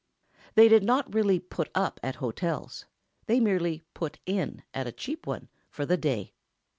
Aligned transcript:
They 0.55 0.67
did 0.67 0.81
not 0.83 1.13
really 1.13 1.37
"put 1.37 1.69
up" 1.75 1.99
at 2.01 2.15
hotels. 2.15 2.85
They 3.27 3.39
merely 3.39 3.83
"put 3.93 4.17
in," 4.25 4.63
at 4.73 4.87
a 4.87 4.91
cheap 4.91 5.27
one, 5.27 5.47
for 5.69 5.85
the 5.85 5.95
day. 5.95 6.33